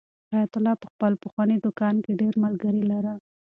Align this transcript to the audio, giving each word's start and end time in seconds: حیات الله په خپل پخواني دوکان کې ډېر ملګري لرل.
حیات 0.31 0.53
الله 0.57 0.75
په 0.81 0.87
خپل 0.93 1.11
پخواني 1.23 1.57
دوکان 1.65 1.95
کې 2.03 2.17
ډېر 2.21 2.33
ملګري 2.43 2.81
لرل. 2.91 3.17